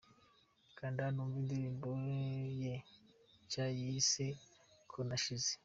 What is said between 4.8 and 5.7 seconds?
'Ko nashize'.